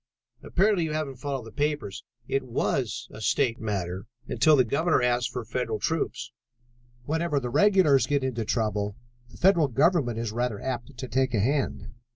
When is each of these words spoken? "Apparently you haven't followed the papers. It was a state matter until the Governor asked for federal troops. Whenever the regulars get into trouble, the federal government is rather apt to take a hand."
"Apparently 0.41 0.83
you 0.83 0.93
haven't 0.93 1.17
followed 1.17 1.45
the 1.45 1.51
papers. 1.51 2.03
It 2.27 2.41
was 2.43 3.07
a 3.11 3.21
state 3.21 3.59
matter 3.59 4.07
until 4.27 4.55
the 4.55 4.63
Governor 4.63 5.03
asked 5.03 5.29
for 5.31 5.45
federal 5.45 5.77
troops. 5.77 6.31
Whenever 7.05 7.39
the 7.39 7.51
regulars 7.51 8.07
get 8.07 8.23
into 8.23 8.43
trouble, 8.43 8.97
the 9.29 9.37
federal 9.37 9.67
government 9.67 10.17
is 10.17 10.31
rather 10.31 10.59
apt 10.59 10.97
to 10.97 11.07
take 11.07 11.35
a 11.35 11.39
hand." 11.39 11.91